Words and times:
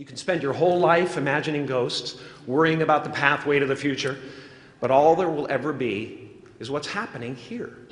You 0.00 0.06
can 0.06 0.16
spend 0.16 0.42
your 0.42 0.54
whole 0.54 0.78
life 0.78 1.18
imagining 1.18 1.66
ghosts, 1.66 2.18
worrying 2.46 2.80
about 2.80 3.04
the 3.04 3.10
pathway 3.10 3.58
to 3.58 3.66
the 3.66 3.76
future, 3.76 4.16
but 4.80 4.90
all 4.90 5.14
there 5.14 5.28
will 5.28 5.46
ever 5.50 5.74
be 5.74 6.30
is 6.58 6.70
what's 6.70 6.86
happening 6.86 7.34
here 7.34 7.86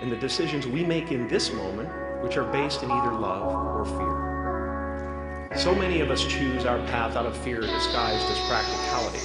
and 0.00 0.10
the 0.10 0.16
decisions 0.16 0.66
we 0.66 0.82
make 0.82 1.12
in 1.12 1.28
this 1.28 1.52
moment, 1.52 1.88
which 2.20 2.36
are 2.36 2.50
based 2.50 2.82
in 2.82 2.90
either 2.90 3.12
love 3.12 3.54
or 3.54 3.84
fear. 3.84 5.52
So 5.56 5.72
many 5.72 6.00
of 6.00 6.10
us 6.10 6.24
choose 6.24 6.64
our 6.64 6.78
path 6.88 7.14
out 7.14 7.26
of 7.26 7.36
fear 7.36 7.60
disguised 7.60 8.26
as 8.26 8.48
practicality. 8.48 9.20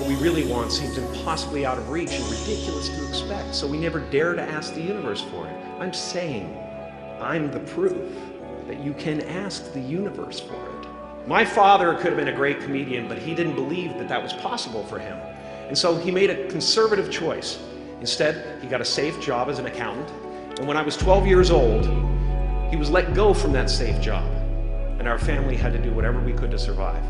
What 0.00 0.08
we 0.08 0.14
really 0.24 0.46
want 0.46 0.72
seems 0.72 0.96
impossibly 0.96 1.66
out 1.66 1.76
of 1.76 1.90
reach 1.90 2.12
and 2.12 2.24
ridiculous 2.30 2.88
to 2.88 3.06
expect, 3.10 3.54
so 3.54 3.66
we 3.66 3.76
never 3.76 4.00
dare 4.00 4.32
to 4.32 4.40
ask 4.40 4.72
the 4.72 4.80
universe 4.80 5.20
for 5.20 5.46
it. 5.46 5.54
I'm 5.78 5.92
saying, 5.92 6.58
I'm 7.20 7.50
the 7.50 7.60
proof 7.60 7.94
that 8.66 8.80
you 8.80 8.92
can 8.94 9.20
ask 9.22 9.72
the 9.72 9.80
universe 9.80 10.40
for 10.40 10.54
it. 10.54 10.88
My 11.26 11.44
father 11.44 11.94
could 11.94 12.06
have 12.06 12.16
been 12.16 12.28
a 12.28 12.36
great 12.36 12.60
comedian, 12.60 13.08
but 13.08 13.18
he 13.18 13.34
didn't 13.34 13.54
believe 13.54 13.94
that 13.98 14.08
that 14.08 14.22
was 14.22 14.32
possible 14.34 14.84
for 14.84 14.98
him. 14.98 15.18
And 15.68 15.76
so 15.76 15.96
he 15.96 16.10
made 16.10 16.30
a 16.30 16.48
conservative 16.48 17.10
choice. 17.10 17.58
Instead, 18.00 18.60
he 18.62 18.68
got 18.68 18.80
a 18.80 18.84
safe 18.84 19.20
job 19.20 19.48
as 19.48 19.58
an 19.58 19.66
accountant. 19.66 20.10
And 20.58 20.68
when 20.68 20.76
I 20.76 20.82
was 20.82 20.96
12 20.96 21.26
years 21.26 21.50
old, 21.50 21.86
he 22.70 22.76
was 22.76 22.90
let 22.90 23.14
go 23.14 23.32
from 23.32 23.52
that 23.52 23.70
safe 23.70 24.00
job. 24.00 24.24
And 24.98 25.08
our 25.08 25.18
family 25.18 25.56
had 25.56 25.72
to 25.72 25.78
do 25.78 25.92
whatever 25.92 26.20
we 26.20 26.32
could 26.32 26.50
to 26.50 26.58
survive. 26.58 27.02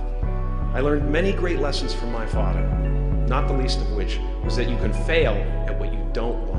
I 0.74 0.80
learned 0.80 1.10
many 1.10 1.32
great 1.32 1.58
lessons 1.58 1.92
from 1.92 2.12
my 2.12 2.26
father, 2.26 2.62
not 3.28 3.48
the 3.48 3.54
least 3.54 3.80
of 3.80 3.90
which 3.92 4.20
was 4.44 4.56
that 4.56 4.68
you 4.68 4.76
can 4.76 4.92
fail 4.92 5.34
at 5.68 5.78
what 5.78 5.92
you 5.92 6.08
don't 6.12 6.46
want. 6.48 6.53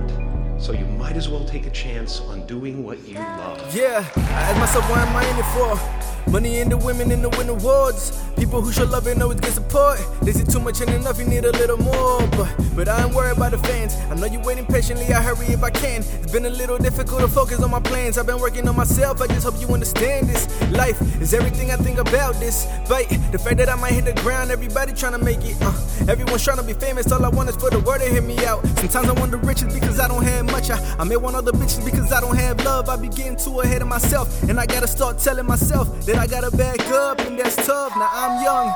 So 0.57 0.71
you 0.71 0.85
might 0.85 1.15
as 1.15 1.29
well 1.29 1.45
take 1.45 1.67
a 1.67 1.69
chance 1.69 2.21
on 2.21 2.45
doing 2.47 2.83
what 2.83 3.05
you 3.07 3.15
love. 3.15 3.75
Yeah, 3.75 4.03
I 4.15 4.21
ask 4.21 4.59
myself, 4.59 4.89
why 4.89 5.03
am 5.03 5.15
I 5.15 5.23
in 5.27 5.37
it 5.37 5.43
for? 5.53 6.14
Money 6.27 6.59
and 6.59 6.71
the 6.71 6.77
women 6.77 7.11
in 7.11 7.21
the 7.21 7.29
win 7.29 7.49
awards. 7.49 8.21
People 8.35 8.61
who 8.61 8.71
show 8.71 8.83
love 8.85 9.07
and 9.07 9.21
always 9.21 9.39
get 9.39 9.53
support. 9.53 9.99
They 10.21 10.33
see 10.33 10.43
too 10.43 10.59
much 10.59 10.81
and 10.81 10.89
enough, 10.89 11.19
you 11.19 11.25
need 11.25 11.45
a 11.45 11.51
little 11.51 11.77
more. 11.77 12.27
But 12.31 12.53
but 12.75 12.89
I 12.89 13.05
ain't 13.05 13.15
worried 13.15 13.37
about 13.37 13.51
the 13.51 13.57
fans. 13.59 13.95
I 14.11 14.15
know 14.15 14.25
you 14.25 14.39
waiting 14.41 14.65
patiently, 14.65 15.05
I 15.13 15.21
hurry 15.21 15.47
if 15.47 15.63
I 15.63 15.69
can. 15.69 16.01
It's 16.01 16.31
been 16.31 16.45
a 16.45 16.49
little 16.49 16.77
difficult 16.77 17.21
to 17.21 17.27
focus 17.27 17.61
on 17.61 17.71
my 17.71 17.79
plans. 17.79 18.17
I've 18.17 18.25
been 18.25 18.39
working 18.39 18.67
on 18.67 18.75
myself, 18.75 19.21
I 19.21 19.27
just 19.27 19.45
hope 19.45 19.59
you 19.61 19.73
understand 19.73 20.27
this. 20.27 20.45
Life 20.71 20.99
is 21.21 21.33
everything 21.33 21.71
I 21.71 21.77
think 21.77 21.99
about 21.99 22.35
this. 22.35 22.65
Fight 22.87 23.07
the 23.31 23.39
fact 23.39 23.57
that 23.57 23.69
I 23.69 23.75
might 23.75 23.93
hit 23.93 24.05
the 24.05 24.13
ground, 24.21 24.51
everybody 24.51 24.91
trying 24.93 25.13
to 25.13 25.23
make 25.23 25.43
it. 25.43 25.55
Uh, 25.61 25.73
everyone's 26.09 26.43
trying 26.43 26.57
to 26.57 26.63
be 26.63 26.73
famous, 26.73 27.11
all 27.11 27.23
I 27.23 27.29
want 27.29 27.49
is 27.49 27.55
for 27.55 27.69
the 27.69 27.79
word 27.79 27.99
to 27.99 28.05
hit 28.05 28.23
me 28.23 28.37
out. 28.45 28.65
Sometimes 28.79 29.07
I 29.07 29.13
want 29.13 29.31
the 29.31 29.37
riches 29.37 29.73
because 29.73 29.99
I 29.99 30.07
don't 30.07 30.23
have 30.23 30.45
much. 30.51 30.69
I, 30.69 30.77
I 30.99 31.03
may 31.05 31.15
want 31.15 31.35
other 31.35 31.53
bitches 31.53 31.85
because 31.85 32.11
I 32.11 32.19
don't 32.19 32.35
have 32.35 32.61
love. 32.65 32.89
I 32.89 32.97
be 32.97 33.07
getting 33.07 33.37
too 33.37 33.61
ahead 33.61 33.81
of 33.81 33.87
myself, 33.87 34.43
and 34.49 34.59
I 34.59 34.65
gotta 34.65 34.87
start 34.87 35.19
telling 35.19 35.45
myself 35.45 35.87
that 36.05 36.14
I 36.17 36.27
gotta 36.27 36.55
back 36.55 36.79
up, 36.91 37.19
and 37.21 37.37
that's 37.39 37.55
tough. 37.55 37.95
Now 37.95 38.09
I'm 38.11 38.43
young, 38.43 38.67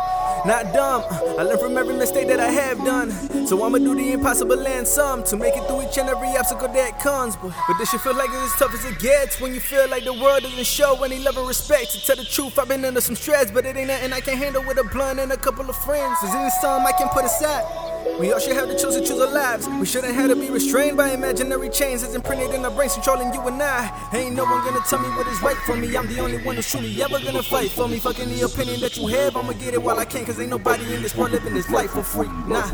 not 0.45 0.73
dumb. 0.73 1.03
I 1.37 1.43
learn 1.43 1.57
from 1.57 1.77
every 1.77 1.95
mistake 1.95 2.27
that 2.27 2.39
I 2.39 2.51
have 2.51 2.77
done. 2.79 3.11
So 3.47 3.63
I'ma 3.63 3.79
do 3.79 3.95
the 3.95 4.11
impossible 4.11 4.59
and 4.67 4.87
some 4.87 5.23
to 5.23 5.35
make 5.37 5.55
it 5.55 5.65
through 5.67 5.83
each 5.83 5.97
and 5.97 6.09
every 6.09 6.29
obstacle 6.37 6.67
that 6.67 6.99
comes. 6.99 7.35
But, 7.35 7.53
but 7.67 7.77
this 7.77 7.89
shit 7.89 8.01
feel 8.01 8.15
like 8.15 8.29
it's 8.29 8.53
as 8.53 8.59
tough 8.59 8.73
as 8.73 8.85
it 8.85 8.99
gets 8.99 9.41
when 9.41 9.53
you 9.53 9.59
feel 9.59 9.89
like 9.89 10.03
the 10.03 10.13
world 10.13 10.43
doesn't 10.43 10.65
show 10.65 11.01
any 11.03 11.19
love 11.19 11.37
and 11.37 11.47
respect. 11.47 11.91
To 11.93 12.05
tell 12.05 12.15
the 12.15 12.25
truth, 12.25 12.59
I've 12.59 12.67
been 12.67 12.85
under 12.85 13.01
some 13.01 13.15
stress, 13.15 13.49
but 13.51 13.65
it 13.65 13.75
ain't 13.75 13.87
nothing 13.87 14.13
I 14.13 14.21
can 14.21 14.37
handle 14.37 14.63
with 14.63 14.77
a 14.77 14.83
blunt 14.83 15.19
and 15.19 15.31
a 15.31 15.37
couple 15.37 15.69
of 15.69 15.75
friends. 15.77 16.17
There's 16.21 16.35
even 16.35 16.51
some 16.61 16.85
I 16.85 16.91
can 16.91 17.09
put 17.09 17.25
aside. 17.25 17.88
We 18.19 18.31
all 18.33 18.39
should 18.39 18.53
have 18.53 18.67
the 18.67 18.75
choice 18.75 18.95
to 18.95 19.01
choose 19.01 19.19
our 19.19 19.31
lives. 19.31 19.67
We 19.67 19.85
shouldn't 19.85 20.13
have 20.13 20.29
to 20.29 20.35
be 20.35 20.49
restrained 20.49 20.97
by 20.97 21.11
imaginary 21.11 21.69
chains 21.69 22.01
that's 22.01 22.15
imprinted 22.15 22.53
in 22.53 22.65
our 22.65 22.71
brains, 22.71 22.93
controlling 22.93 23.33
you 23.33 23.41
and 23.41 23.61
I. 23.61 23.89
Ain't 24.13 24.35
no 24.35 24.43
one 24.43 24.63
gonna 24.65 24.81
tell 24.89 24.99
me 24.99 25.07
what 25.09 25.27
is 25.27 25.41
right 25.41 25.57
for 25.65 25.75
me. 25.75 25.95
I'm 25.95 26.07
the 26.07 26.19
only 26.19 26.37
one 26.43 26.55
who's 26.55 26.69
truly 26.69 27.01
ever 27.01 27.19
gonna 27.19 27.43
fight 27.43 27.71
for 27.71 27.87
me. 27.87 27.99
Fucking 27.99 28.29
the 28.29 28.41
opinion 28.41 28.81
that 28.81 28.97
you 28.97 29.07
have, 29.07 29.37
I'ma 29.37 29.53
get 29.53 29.73
it 29.73 29.81
while 29.81 29.97
I 29.99 30.05
can. 30.05 30.25
Cause 30.25 30.39
ain't 30.39 30.49
nobody 30.49 30.93
in 30.93 31.01
this 31.01 31.15
world 31.15 31.31
living 31.31 31.53
this 31.53 31.69
life 31.69 31.91
for 31.91 32.03
free. 32.03 32.27
Nah. 32.47 32.65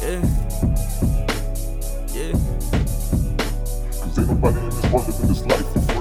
Yeah. 0.00 0.22
Yeah. 2.14 2.32
Cause 4.00 4.18
ain't 4.18 4.28
nobody 4.28 4.58
in 4.58 4.70
this 4.70 4.82
world 4.92 5.06
living 5.08 5.28
this 5.28 5.44
life 5.46 5.66
for 5.72 5.80
free, 5.80 5.97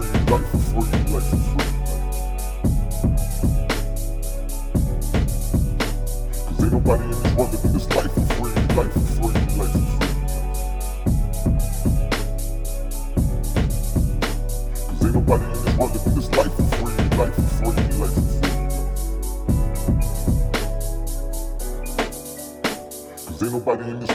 nobody 6.78 7.04
in 7.06 7.10
this 7.10 7.34
world 7.34 7.52
living 7.52 7.74
this 7.74 7.90
life 7.96 8.14
for 8.14 8.22
free, 8.36 8.54
life 8.76 8.94
for 8.94 9.00
free, 9.00 9.34
life 9.58 9.72
for 9.74 9.82
free. 9.98 10.14
Cause 14.86 15.02
ain't 15.04 15.16
nobody 15.16 15.46
in 15.46 15.52
this 15.54 15.74
world 15.76 15.92
living 15.96 16.14
this 16.14 16.30
life 16.38 16.54
for 16.54 16.68
free, 16.78 16.98
life 17.18 17.34
for 17.34 17.42
free, 17.58 17.82
life 17.98 18.14
for 18.14 18.22
free. 18.22 18.54
Cause 23.26 23.42
ain't 23.42 23.54
nobody 23.54 23.84
in 23.90 24.00
this 24.00 24.12